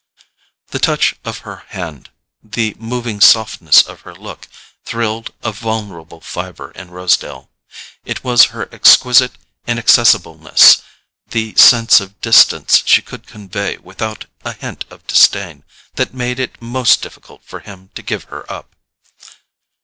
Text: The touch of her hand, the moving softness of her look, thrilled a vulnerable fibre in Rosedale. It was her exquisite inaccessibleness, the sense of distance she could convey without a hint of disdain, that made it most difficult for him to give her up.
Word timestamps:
The 0.69 0.79
touch 0.79 1.13
of 1.23 1.37
her 1.45 1.57
hand, 1.67 2.09
the 2.41 2.75
moving 2.79 3.21
softness 3.21 3.83
of 3.83 4.01
her 4.01 4.15
look, 4.15 4.47
thrilled 4.83 5.31
a 5.43 5.51
vulnerable 5.51 6.19
fibre 6.21 6.71
in 6.71 6.89
Rosedale. 6.89 7.51
It 8.03 8.23
was 8.23 8.45
her 8.45 8.67
exquisite 8.73 9.33
inaccessibleness, 9.67 10.81
the 11.27 11.53
sense 11.53 11.99
of 12.01 12.19
distance 12.19 12.81
she 12.83 13.03
could 13.03 13.27
convey 13.27 13.77
without 13.77 14.25
a 14.43 14.53
hint 14.53 14.85
of 14.89 15.05
disdain, 15.05 15.63
that 15.97 16.15
made 16.15 16.39
it 16.39 16.59
most 16.59 17.03
difficult 17.03 17.43
for 17.45 17.59
him 17.59 17.91
to 17.93 18.01
give 18.01 18.23
her 18.33 18.51
up. 18.51 18.75